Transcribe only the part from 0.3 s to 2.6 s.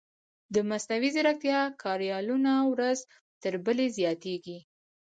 د مصنوعي ځیرکتیا کاریالونه